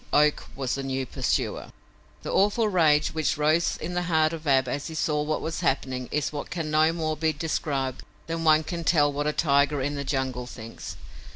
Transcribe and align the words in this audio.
Oak 0.11 0.45
was 0.55 0.73
the 0.73 0.81
new 0.81 1.05
pursuer! 1.05 1.67
The 2.23 2.31
awful 2.33 2.67
rage 2.67 3.09
which 3.13 3.37
rose 3.37 3.77
in 3.77 3.93
the 3.93 4.01
heart 4.01 4.33
of 4.33 4.47
Ab 4.47 4.67
as 4.67 4.87
he 4.87 4.95
saw 4.95 5.21
what 5.21 5.41
was 5.43 5.59
happening 5.59 6.09
is 6.11 6.33
what 6.33 6.49
can 6.49 6.71
no 6.71 6.91
more 6.91 7.15
be 7.15 7.31
described 7.33 8.01
than 8.25 8.43
one 8.43 8.63
can 8.63 8.83
tell 8.83 9.13
what 9.13 9.27
a 9.27 9.31
tiger 9.31 9.79
in 9.79 9.93
the 9.93 10.03
jungle 10.03 10.47
thinks. 10.47 10.95